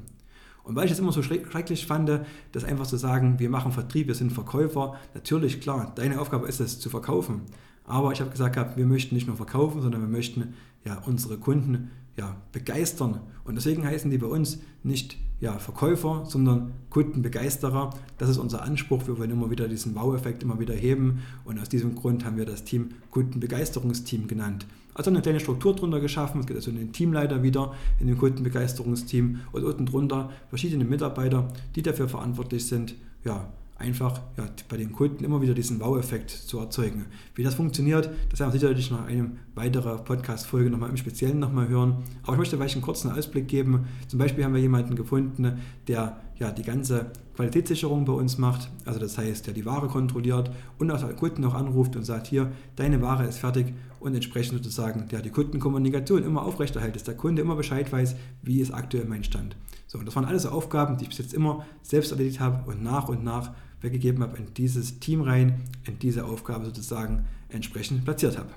Und 0.70 0.76
weil 0.76 0.86
ich 0.86 0.92
es 0.92 1.00
immer 1.00 1.12
so 1.12 1.24
schrecklich 1.24 1.88
fand, 1.88 2.12
das 2.52 2.64
einfach 2.64 2.86
zu 2.86 2.96
sagen, 2.96 3.40
wir 3.40 3.50
machen 3.50 3.72
Vertrieb, 3.72 4.06
wir 4.06 4.14
sind 4.14 4.32
Verkäufer, 4.32 4.94
natürlich, 5.16 5.62
klar, 5.62 5.92
deine 5.96 6.22
Aufgabe 6.22 6.48
ist 6.48 6.60
es 6.60 6.80
zu 6.80 6.92
verkaufen. 6.92 7.42
Aber 7.86 8.12
ich 8.12 8.22
habe 8.22 8.30
gesagt, 8.30 8.78
wir 8.78 8.86
möchten 8.86 9.16
nicht 9.16 9.26
nur 9.26 9.36
verkaufen, 9.36 9.82
sondern 9.82 10.02
wir 10.02 10.08
möchten 10.08 10.54
ja, 10.86 11.02
unsere 11.08 11.38
Kunden 11.40 11.90
ja, 12.18 12.36
begeistern. 12.52 13.20
Und 13.46 13.56
deswegen 13.56 13.84
heißen 13.84 14.12
die 14.12 14.20
bei 14.20 14.28
uns 14.28 14.60
nicht 14.84 15.18
ja, 15.40 15.58
Verkäufer, 15.58 16.26
sondern 16.28 16.74
Kundenbegeisterer. 16.92 17.90
Das 18.20 18.30
ist 18.30 18.38
unser 18.38 18.62
Anspruch. 18.62 19.08
Wir 19.08 19.18
wollen 19.18 19.32
immer 19.32 19.50
wieder 19.50 19.68
diesen 19.68 19.96
Wow-Effekt 19.96 20.44
immer 20.44 20.60
wieder 20.60 20.76
heben. 20.76 21.24
Und 21.46 21.60
aus 21.60 21.70
diesem 21.70 21.96
Grund 21.96 22.26
haben 22.26 22.38
wir 22.38 22.46
das 22.46 22.64
Team 22.64 22.90
Kundenbegeisterungsteam 23.10 24.28
genannt. 24.28 24.68
Also 25.00 25.12
eine 25.12 25.22
kleine 25.22 25.40
Struktur 25.40 25.74
drunter 25.74 26.02
geschaffen. 26.02 26.42
Es 26.42 26.46
gibt 26.46 26.58
also 26.58 26.72
einen 26.72 26.92
Teamleiter 26.92 27.42
wieder 27.42 27.74
in 28.02 28.08
dem 28.08 28.18
Kundenbegeisterungsteam 28.18 29.40
und 29.54 29.64
unten 29.64 29.86
drunter 29.86 30.30
verschiedene 30.50 30.84
Mitarbeiter, 30.84 31.48
die 31.74 31.82
dafür 31.82 32.10
verantwortlich 32.10 32.68
sind, 32.68 32.96
ja, 33.24 33.48
einfach 33.78 34.20
ja, 34.36 34.46
bei 34.68 34.76
den 34.76 34.92
Kunden 34.92 35.24
immer 35.24 35.42
wieder 35.42 35.54
diesen 35.54 35.80
Wow-Effekt 35.80 36.32
zu 36.32 36.60
erzeugen. 36.60 37.06
Wie 37.34 37.44
das 37.44 37.56
funktioniert, 37.56 38.10
das 38.30 38.42
werden 38.42 38.52
wir 38.52 38.60
sicherlich 38.60 38.92
nach 38.92 39.06
einem 39.06 39.38
weiteren 39.56 40.04
Podcast-Folge 40.04 40.70
nochmal 40.70 40.90
im 40.90 40.98
Speziellen 40.98 41.40
nochmal 41.40 41.70
hören. 41.70 42.04
Aber 42.24 42.34
ich 42.34 42.40
möchte 42.40 42.58
vielleicht 42.58 42.76
einen 42.76 42.84
kurzen 42.84 43.10
Ausblick 43.10 43.48
geben. 43.48 43.88
Zum 44.10 44.20
Beispiel 44.20 44.44
haben 44.44 44.54
wir 44.54 44.60
jemanden 44.60 44.96
gefunden, 44.96 45.62
der 45.88 46.20
ja 46.40 46.52
die 46.52 46.64
ganze 46.64 47.12
Qualitätssicherung 47.36 48.06
bei 48.06 48.14
uns 48.14 48.38
macht. 48.38 48.70
Also 48.86 49.00
das 49.00 49.18
heißt, 49.18 49.48
der 49.48 49.54
die 49.54 49.66
Ware 49.66 49.88
kontrolliert 49.88 50.52
und 50.78 50.92
auch 50.92 51.16
Kunden 51.16 51.46
auch 51.46 51.54
anruft 51.54 51.96
und 51.96 52.04
sagt, 52.04 52.28
hier, 52.28 52.52
deine 52.76 53.02
Ware 53.02 53.26
ist 53.26 53.38
fertig 53.38 53.74
und 54.00 54.16
entsprechend 54.16 54.58
sozusagen 54.58 55.08
der 55.10 55.22
die 55.22 55.30
Kundenkommunikation 55.30 56.24
immer 56.24 56.44
aufrechterhält, 56.44 56.96
dass 56.96 57.04
der 57.04 57.16
Kunde 57.16 57.42
immer 57.42 57.56
Bescheid 57.56 57.92
weiß, 57.92 58.16
wie 58.42 58.62
ist 58.62 58.74
aktuell 58.74 59.06
mein 59.06 59.24
Stand. 59.24 59.56
So, 59.88 59.98
und 59.98 60.06
das 60.06 60.16
waren 60.16 60.26
alles 60.26 60.44
so 60.44 60.50
Aufgaben, 60.50 60.98
die 60.98 61.04
ich 61.04 61.10
bis 61.10 61.18
jetzt 61.18 61.34
immer 61.34 61.66
selbst 61.82 62.12
erledigt 62.12 62.40
habe 62.40 62.70
und 62.70 62.84
nach 62.84 63.10
und 63.10 63.24
nach 63.24 63.52
weggegeben 63.82 64.22
habe, 64.24 64.38
in 64.38 64.54
dieses 64.54 65.00
Team 65.00 65.22
rein, 65.22 65.62
in 65.86 66.00
diese 66.00 66.26
Aufgabe 66.26 66.66
sozusagen 66.66 67.26
entsprechend 67.50 68.06
platziert 68.06 68.38
habe. 68.38 68.50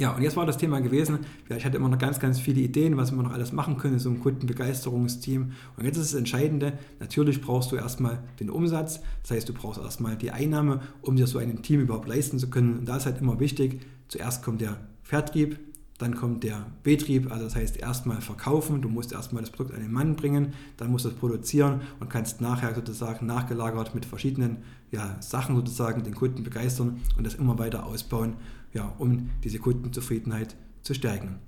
Ja, 0.00 0.14
und 0.14 0.22
jetzt 0.22 0.36
war 0.36 0.46
das 0.46 0.58
Thema 0.58 0.80
gewesen, 0.80 1.18
ich 1.48 1.64
hatte 1.64 1.76
immer 1.76 1.88
noch 1.88 1.98
ganz, 1.98 2.20
ganz 2.20 2.38
viele 2.38 2.60
Ideen, 2.60 2.96
was 2.96 3.10
wir 3.10 3.20
noch 3.20 3.32
alles 3.32 3.50
machen 3.50 3.78
können, 3.78 3.98
so 3.98 4.08
ein 4.08 4.20
Kundenbegeisterungsteam. 4.20 5.52
Und 5.76 5.84
jetzt 5.84 5.96
ist 5.96 6.12
das 6.12 6.18
Entscheidende, 6.18 6.74
natürlich 7.00 7.40
brauchst 7.40 7.72
du 7.72 7.76
erstmal 7.76 8.20
den 8.38 8.48
Umsatz, 8.48 9.00
das 9.22 9.32
heißt, 9.32 9.48
du 9.48 9.54
brauchst 9.54 9.80
erstmal 9.80 10.14
die 10.14 10.30
Einnahme, 10.30 10.82
um 11.02 11.16
dir 11.16 11.26
so 11.26 11.38
ein 11.38 11.62
Team 11.62 11.80
überhaupt 11.80 12.06
leisten 12.06 12.38
zu 12.38 12.48
können. 12.48 12.78
Und 12.78 12.88
da 12.88 12.98
ist 12.98 13.06
halt 13.06 13.20
immer 13.20 13.40
wichtig, 13.40 13.80
zuerst 14.06 14.44
kommt 14.44 14.60
der 14.60 14.78
Vertrieb, 15.02 15.58
dann 15.98 16.14
kommt 16.14 16.44
der 16.44 16.66
Betrieb, 16.84 17.32
also 17.32 17.44
das 17.44 17.56
heißt 17.56 17.76
erstmal 17.76 18.20
verkaufen, 18.20 18.80
du 18.80 18.88
musst 18.88 19.10
erstmal 19.10 19.42
das 19.42 19.50
Produkt 19.50 19.74
an 19.74 19.82
den 19.82 19.90
Mann 19.92 20.14
bringen, 20.14 20.52
dann 20.76 20.92
musst 20.92 21.06
du 21.06 21.08
es 21.08 21.16
produzieren 21.16 21.80
und 21.98 22.08
kannst 22.08 22.40
nachher 22.40 22.72
sozusagen 22.72 23.26
nachgelagert 23.26 23.96
mit 23.96 24.06
verschiedenen 24.06 24.58
ja, 24.92 25.16
Sachen 25.20 25.56
sozusagen 25.56 26.04
den 26.04 26.14
Kunden 26.14 26.44
begeistern 26.44 27.00
und 27.16 27.26
das 27.26 27.34
immer 27.34 27.58
weiter 27.58 27.84
ausbauen, 27.84 28.34
ja, 28.72 28.94
um 28.98 29.30
diese 29.44 29.58
Kundenzufriedenheit 29.58 30.56
zu 30.82 30.94
stärken. 30.94 31.38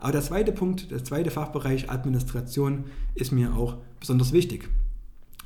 Aber 0.00 0.12
der 0.12 0.22
zweite 0.22 0.52
Punkt, 0.52 0.90
der 0.90 1.02
zweite 1.02 1.30
Fachbereich 1.30 1.88
Administration 1.88 2.84
ist 3.14 3.32
mir 3.32 3.54
auch 3.54 3.78
besonders 4.00 4.32
wichtig. 4.32 4.68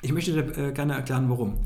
Ich 0.03 0.13
möchte 0.13 0.33
äh, 0.33 0.73
gerne 0.73 0.95
erklären, 0.95 1.29
warum. 1.31 1.59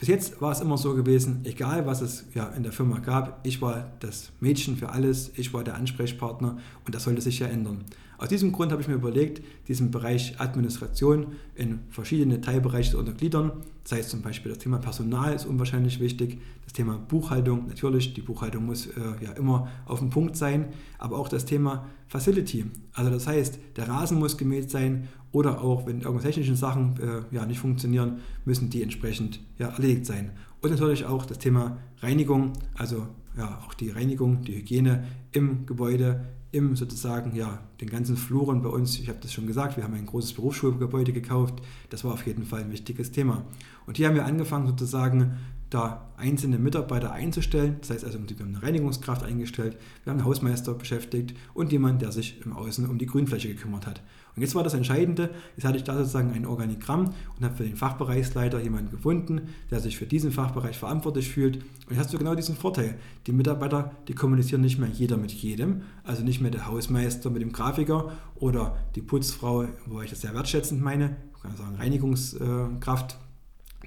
Bis 0.00 0.08
jetzt 0.08 0.40
war 0.40 0.50
es 0.50 0.62
immer 0.62 0.78
so 0.78 0.94
gewesen, 0.94 1.42
egal 1.44 1.84
was 1.84 2.00
es 2.00 2.24
ja 2.32 2.46
in 2.48 2.62
der 2.62 2.72
Firma 2.72 3.00
gab, 3.00 3.46
ich 3.46 3.60
war 3.60 3.92
das 4.00 4.32
Mädchen 4.40 4.78
für 4.78 4.88
alles, 4.88 5.30
ich 5.36 5.52
war 5.52 5.62
der 5.62 5.74
Ansprechpartner 5.74 6.56
und 6.86 6.94
das 6.94 7.04
sollte 7.04 7.20
sich 7.20 7.40
ja 7.40 7.48
ändern. 7.48 7.84
Aus 8.16 8.30
diesem 8.30 8.50
Grund 8.50 8.72
habe 8.72 8.80
ich 8.80 8.88
mir 8.88 8.94
überlegt, 8.94 9.42
diesen 9.68 9.90
Bereich 9.90 10.40
Administration 10.40 11.26
in 11.54 11.80
verschiedene 11.90 12.40
Teilbereiche 12.40 12.92
zu 12.92 12.98
untergliedern. 12.98 13.52
Das 13.82 13.92
heißt 13.92 14.08
zum 14.08 14.22
Beispiel, 14.22 14.50
das 14.52 14.62
Thema 14.62 14.78
Personal 14.78 15.34
ist 15.34 15.44
unwahrscheinlich 15.44 16.00
wichtig, 16.00 16.40
das 16.64 16.72
Thema 16.72 16.96
Buchhaltung, 16.96 17.66
natürlich, 17.66 18.14
die 18.14 18.22
Buchhaltung 18.22 18.64
muss 18.64 18.86
äh, 18.86 18.92
ja 19.22 19.32
immer 19.32 19.68
auf 19.84 19.98
dem 19.98 20.08
Punkt 20.08 20.34
sein, 20.34 20.68
aber 20.98 21.18
auch 21.18 21.28
das 21.28 21.44
Thema 21.44 21.86
Facility. 22.08 22.64
Also 22.94 23.10
das 23.10 23.26
heißt, 23.26 23.58
der 23.76 23.88
Rasen 23.88 24.18
muss 24.18 24.38
gemäht 24.38 24.70
sein 24.70 25.08
oder 25.32 25.62
auch, 25.62 25.86
wenn 25.86 26.00
irgendwelche 26.00 26.28
technischen 26.28 26.56
Sachen 26.56 26.98
äh, 27.00 27.34
ja, 27.34 27.46
nicht 27.46 27.60
funktionieren, 27.60 28.18
müssen 28.44 28.70
die 28.70 28.82
entsprechend 28.82 29.40
ja, 29.58 29.68
erledigt 29.68 30.06
sein. 30.06 30.32
Und 30.60 30.70
natürlich 30.70 31.04
auch 31.06 31.24
das 31.24 31.38
Thema 31.38 31.78
Reinigung, 32.00 32.52
also 32.74 33.06
ja, 33.36 33.62
auch 33.66 33.74
die 33.74 33.90
Reinigung, 33.90 34.42
die 34.42 34.56
Hygiene 34.56 35.04
im 35.32 35.66
Gebäude, 35.66 36.26
im 36.52 36.74
sozusagen, 36.74 37.36
ja, 37.36 37.60
den 37.80 37.88
ganzen 37.88 38.16
Fluren 38.16 38.62
bei 38.62 38.68
uns, 38.68 38.98
ich 38.98 39.08
habe 39.08 39.20
das 39.22 39.32
schon 39.32 39.46
gesagt, 39.46 39.76
wir 39.76 39.84
haben 39.84 39.94
ein 39.94 40.06
großes 40.06 40.32
Berufsschulgebäude 40.32 41.12
gekauft, 41.12 41.62
das 41.90 42.02
war 42.02 42.12
auf 42.12 42.26
jeden 42.26 42.44
Fall 42.44 42.62
ein 42.62 42.72
wichtiges 42.72 43.12
Thema. 43.12 43.44
Und 43.86 43.96
hier 43.96 44.08
haben 44.08 44.16
wir 44.16 44.26
angefangen 44.26 44.66
sozusagen 44.66 45.36
da 45.70 46.10
einzelne 46.16 46.58
Mitarbeiter 46.58 47.12
einzustellen. 47.12 47.76
Das 47.80 47.90
heißt 47.90 48.04
also, 48.04 48.18
wir 48.18 48.36
haben 48.38 48.54
eine 48.54 48.62
Reinigungskraft 48.62 49.22
eingestellt, 49.22 49.78
wir 50.02 50.10
haben 50.10 50.18
einen 50.18 50.28
Hausmeister 50.28 50.74
beschäftigt 50.74 51.36
und 51.54 51.70
jemand, 51.70 52.02
der 52.02 52.10
sich 52.10 52.44
im 52.44 52.52
Außen 52.52 52.88
um 52.88 52.98
die 52.98 53.06
Grünfläche 53.06 53.48
gekümmert 53.48 53.86
hat. 53.86 54.02
Und 54.36 54.42
jetzt 54.42 54.54
war 54.54 54.62
das 54.62 54.74
Entscheidende, 54.74 55.30
jetzt 55.56 55.64
hatte 55.64 55.76
ich 55.76 55.84
da 55.84 55.96
sozusagen 55.96 56.32
ein 56.32 56.46
Organigramm 56.46 57.12
und 57.36 57.44
habe 57.44 57.56
für 57.56 57.64
den 57.64 57.76
Fachbereichsleiter 57.76 58.60
jemanden 58.60 58.90
gefunden, 58.90 59.48
der 59.70 59.80
sich 59.80 59.96
für 59.96 60.06
diesen 60.06 60.32
Fachbereich 60.32 60.78
verantwortlich 60.78 61.28
fühlt. 61.28 61.56
Und 61.56 61.90
jetzt 61.90 61.98
hast 61.98 62.12
du 62.12 62.18
genau 62.18 62.34
diesen 62.34 62.56
Vorteil. 62.56 62.96
Die 63.26 63.32
Mitarbeiter, 63.32 63.92
die 64.08 64.14
kommunizieren 64.14 64.60
nicht 64.60 64.78
mehr 64.78 64.88
jeder 64.88 65.16
mit 65.16 65.32
jedem, 65.32 65.82
also 66.04 66.22
nicht 66.22 66.40
mehr 66.40 66.50
der 66.50 66.66
Hausmeister 66.66 67.30
mit 67.30 67.42
dem 67.42 67.52
Grafiker 67.52 68.12
oder 68.36 68.76
die 68.94 69.02
Putzfrau, 69.02 69.66
wo 69.86 70.00
ich 70.00 70.10
das 70.10 70.20
sehr 70.20 70.34
wertschätzend 70.34 70.80
meine, 70.80 71.16
ich 71.34 71.42
kann 71.42 71.56
sagen 71.56 71.76
Reinigungskraft 71.76 73.18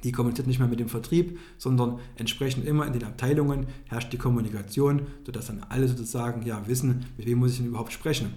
die 0.04 0.12
kommuniziert 0.12 0.48
nicht 0.48 0.60
mehr 0.60 0.68
mit 0.68 0.80
dem 0.80 0.90
Vertrieb, 0.90 1.40
sondern 1.58 2.00
entsprechend 2.18 2.66
immer 2.66 2.86
in 2.86 2.94
den 2.94 3.04
Abteilungen 3.06 3.68
herrscht 3.86 4.12
die 4.12 4.18
Kommunikation, 4.18 5.04
sodass 5.26 5.48
dann 5.48 5.66
alle 5.70 5.88
sozusagen 5.88 6.46
ja 6.46 6.68
wissen, 6.68 7.06
mit 7.18 7.26
wem 7.26 7.40
muss 7.40 7.52
ich 7.52 7.58
denn 7.58 7.68
überhaupt 7.68 7.94
sprechen. 7.94 8.34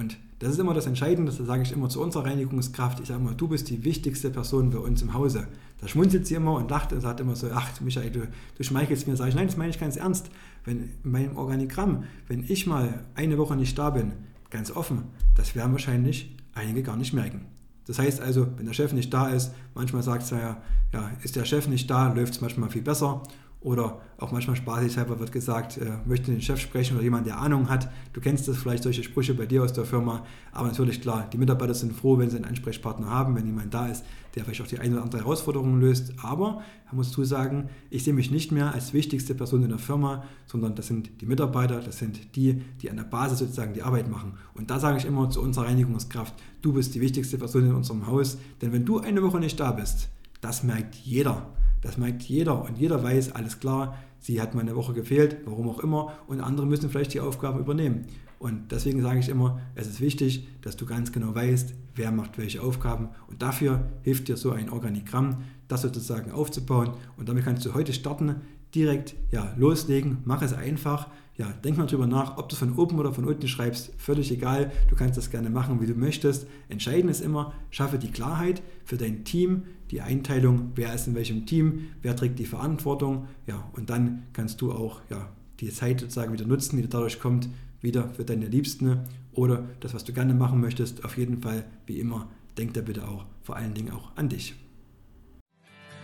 Und 0.00 0.16
das 0.38 0.52
ist 0.52 0.58
immer 0.58 0.72
das 0.72 0.86
Entscheidende, 0.86 1.30
das 1.30 1.46
sage 1.46 1.62
ich 1.62 1.72
immer 1.72 1.90
zu 1.90 2.00
unserer 2.00 2.24
Reinigungskraft. 2.24 3.00
Ich 3.00 3.08
sage 3.08 3.20
immer, 3.20 3.34
du 3.34 3.48
bist 3.48 3.68
die 3.68 3.84
wichtigste 3.84 4.30
Person 4.30 4.70
bei 4.70 4.78
uns 4.78 5.02
im 5.02 5.12
Hause. 5.12 5.46
Da 5.78 5.88
schmunzelt 5.88 6.26
sie 6.26 6.36
immer 6.36 6.54
und 6.54 6.70
lacht 6.70 6.94
und 6.94 7.02
sagt 7.02 7.20
immer 7.20 7.36
so, 7.36 7.48
ach 7.52 7.78
Michael, 7.82 8.10
du, 8.10 8.20
du 8.56 8.64
schmeichelst 8.64 9.06
mir. 9.06 9.16
Sage 9.16 9.28
ich, 9.28 9.36
nein, 9.36 9.48
das 9.48 9.58
meine 9.58 9.68
ich 9.68 9.78
ganz 9.78 9.98
ernst. 9.98 10.30
Wenn 10.64 10.88
in 11.04 11.10
meinem 11.10 11.36
Organigramm, 11.36 12.04
wenn 12.28 12.46
ich 12.48 12.66
mal 12.66 13.04
eine 13.14 13.36
Woche 13.36 13.56
nicht 13.56 13.76
da 13.76 13.90
bin, 13.90 14.12
ganz 14.48 14.70
offen, 14.70 15.02
das 15.36 15.54
werden 15.54 15.72
wahrscheinlich 15.72 16.34
einige 16.54 16.82
gar 16.82 16.96
nicht 16.96 17.12
merken. 17.12 17.42
Das 17.86 17.98
heißt 17.98 18.22
also, 18.22 18.46
wenn 18.56 18.64
der 18.64 18.72
Chef 18.72 18.94
nicht 18.94 19.12
da 19.12 19.28
ist, 19.28 19.52
manchmal 19.74 20.02
sagt 20.02 20.32
er 20.32 20.38
ja, 20.38 20.62
ja, 20.94 21.10
ist 21.22 21.36
der 21.36 21.44
Chef 21.44 21.68
nicht 21.68 21.90
da, 21.90 22.10
läuft 22.10 22.32
es 22.32 22.40
manchmal 22.40 22.70
viel 22.70 22.82
besser. 22.82 23.22
Oder 23.62 24.00
auch 24.16 24.32
manchmal 24.32 24.56
spaßeshalber 24.56 25.18
wird 25.18 25.32
gesagt, 25.32 25.76
äh, 25.76 25.98
möchte 26.06 26.30
den 26.30 26.40
Chef 26.40 26.58
sprechen 26.58 26.94
oder 26.94 27.04
jemand, 27.04 27.26
der 27.26 27.38
Ahnung 27.38 27.68
hat. 27.68 27.90
Du 28.14 28.20
kennst 28.20 28.48
das 28.48 28.56
vielleicht, 28.56 28.82
solche 28.82 29.02
Sprüche 29.02 29.34
bei 29.34 29.44
dir 29.44 29.62
aus 29.62 29.74
der 29.74 29.84
Firma. 29.84 30.24
Aber 30.52 30.68
natürlich 30.68 31.02
klar, 31.02 31.28
die 31.30 31.36
Mitarbeiter 31.36 31.74
sind 31.74 31.92
froh, 31.92 32.16
wenn 32.16 32.30
sie 32.30 32.36
einen 32.36 32.46
Ansprechpartner 32.46 33.10
haben, 33.10 33.36
wenn 33.36 33.44
jemand 33.44 33.74
da 33.74 33.88
ist, 33.88 34.02
der 34.34 34.44
vielleicht 34.44 34.62
auch 34.62 34.66
die 34.66 34.78
eine 34.78 34.94
oder 34.94 35.02
andere 35.02 35.20
Herausforderung 35.20 35.78
löst. 35.78 36.14
Aber 36.22 36.62
man 36.86 36.96
muss 36.96 37.08
dazu 37.08 37.24
sagen, 37.24 37.68
ich 37.90 38.02
sehe 38.04 38.14
mich 38.14 38.30
nicht 38.30 38.50
mehr 38.50 38.72
als 38.72 38.94
wichtigste 38.94 39.34
Person 39.34 39.62
in 39.62 39.68
der 39.68 39.78
Firma, 39.78 40.24
sondern 40.46 40.74
das 40.74 40.86
sind 40.86 41.20
die 41.20 41.26
Mitarbeiter, 41.26 41.80
das 41.80 41.98
sind 41.98 42.36
die, 42.36 42.62
die 42.80 42.90
an 42.90 42.96
der 42.96 43.04
Basis 43.04 43.40
sozusagen 43.40 43.74
die 43.74 43.82
Arbeit 43.82 44.10
machen. 44.10 44.38
Und 44.54 44.70
da 44.70 44.80
sage 44.80 44.96
ich 44.96 45.04
immer 45.04 45.28
zu 45.28 45.42
unserer 45.42 45.66
Reinigungskraft, 45.66 46.34
du 46.62 46.72
bist 46.72 46.94
die 46.94 47.00
wichtigste 47.02 47.36
Person 47.36 47.66
in 47.66 47.74
unserem 47.74 48.06
Haus. 48.06 48.38
Denn 48.62 48.72
wenn 48.72 48.86
du 48.86 49.00
eine 49.00 49.22
Woche 49.22 49.38
nicht 49.38 49.60
da 49.60 49.72
bist, 49.72 50.08
das 50.40 50.62
merkt 50.62 50.94
jeder. 50.94 51.46
Das 51.82 51.96
merkt 51.96 52.22
jeder 52.22 52.62
und 52.62 52.78
jeder 52.78 53.02
weiß, 53.02 53.32
alles 53.32 53.60
klar, 53.60 53.96
sie 54.18 54.40
hat 54.40 54.54
mal 54.54 54.60
eine 54.60 54.76
Woche 54.76 54.92
gefehlt, 54.92 55.38
warum 55.44 55.68
auch 55.68 55.80
immer, 55.80 56.12
und 56.26 56.40
andere 56.40 56.66
müssen 56.66 56.90
vielleicht 56.90 57.14
die 57.14 57.20
Aufgaben 57.20 57.58
übernehmen. 57.58 58.06
Und 58.38 58.72
deswegen 58.72 59.02
sage 59.02 59.18
ich 59.18 59.28
immer, 59.28 59.60
es 59.74 59.86
ist 59.86 60.00
wichtig, 60.00 60.48
dass 60.62 60.76
du 60.76 60.86
ganz 60.86 61.12
genau 61.12 61.34
weißt, 61.34 61.74
wer 61.94 62.10
macht 62.10 62.38
welche 62.38 62.62
Aufgaben. 62.62 63.10
Und 63.28 63.42
dafür 63.42 63.90
hilft 64.02 64.28
dir 64.28 64.36
so 64.36 64.52
ein 64.52 64.70
Organigramm, 64.70 65.42
das 65.68 65.82
sozusagen 65.82 66.32
aufzubauen. 66.32 66.92
Und 67.18 67.28
damit 67.28 67.44
kannst 67.44 67.66
du 67.66 67.74
heute 67.74 67.92
starten, 67.92 68.36
direkt 68.74 69.14
ja, 69.30 69.52
loslegen, 69.58 70.18
mach 70.24 70.40
es 70.42 70.54
einfach 70.54 71.08
ja, 71.40 71.50
denk 71.64 71.78
mal 71.78 71.86
drüber 71.86 72.06
nach, 72.06 72.36
ob 72.36 72.50
du 72.50 72.54
es 72.54 72.58
von 72.58 72.76
oben 72.76 72.98
oder 72.98 73.14
von 73.14 73.24
unten 73.24 73.48
schreibst, 73.48 73.92
völlig 73.96 74.30
egal. 74.30 74.70
Du 74.90 74.94
kannst 74.94 75.16
das 75.16 75.30
gerne 75.30 75.48
machen, 75.48 75.80
wie 75.80 75.86
du 75.86 75.94
möchtest. 75.94 76.46
Entscheidend 76.68 77.10
ist 77.10 77.22
immer, 77.22 77.54
schaffe 77.70 77.98
die 77.98 78.10
Klarheit 78.10 78.60
für 78.84 78.98
dein 78.98 79.24
Team, 79.24 79.62
die 79.90 80.00
Einteilung, 80.00 80.72
wer 80.74 80.94
ist 80.94 81.06
in 81.06 81.14
welchem 81.14 81.46
Team, 81.46 81.88
wer 82.02 82.14
trägt 82.14 82.38
die 82.38 82.46
Verantwortung. 82.46 83.26
Ja, 83.46 83.68
und 83.72 83.90
dann 83.90 84.24
kannst 84.32 84.60
du 84.60 84.72
auch 84.72 85.00
ja, 85.10 85.28
die 85.58 85.70
Zeit 85.70 86.00
sozusagen 86.00 86.32
wieder 86.32 86.46
nutzen, 86.46 86.76
die 86.76 86.88
dadurch 86.88 87.18
kommt, 87.18 87.48
wieder 87.80 88.08
für 88.10 88.24
deine 88.24 88.46
Liebsten 88.46 89.00
oder 89.32 89.64
das, 89.80 89.94
was 89.94 90.04
du 90.04 90.12
gerne 90.12 90.34
machen 90.34 90.60
möchtest. 90.60 91.04
Auf 91.04 91.16
jeden 91.16 91.42
Fall, 91.42 91.64
wie 91.86 91.98
immer, 91.98 92.28
denk 92.56 92.74
da 92.74 92.82
bitte 92.82 93.08
auch 93.08 93.24
vor 93.42 93.56
allen 93.56 93.74
Dingen 93.74 93.92
auch 93.92 94.16
an 94.16 94.28
dich. 94.28 94.54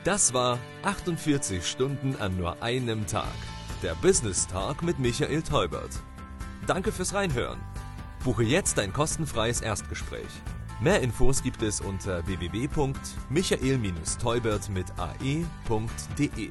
Das 0.04 0.32
war 0.32 0.58
48 0.82 1.64
Stunden 1.66 2.14
an 2.16 2.36
nur 2.36 2.62
einem 2.62 3.06
Tag 3.06 3.34
der 3.82 3.94
Business 3.96 4.46
Talk 4.46 4.82
mit 4.82 4.98
Michael 4.98 5.42
Teubert. 5.42 6.00
Danke 6.66 6.92
fürs 6.92 7.12
Reinhören. 7.12 7.58
Buche 8.24 8.42
jetzt 8.42 8.78
dein 8.78 8.92
kostenfreies 8.92 9.60
Erstgespräch 9.60 10.30
Mehr 10.78 11.00
Infos 11.00 11.42
gibt 11.42 11.62
es 11.62 11.80
unter 11.80 12.26
www.michael-teubert 12.26 14.68
mit 14.68 14.92
ae.de. 14.98 16.50